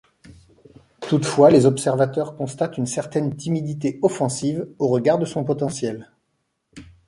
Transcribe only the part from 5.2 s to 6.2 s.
son potentiel.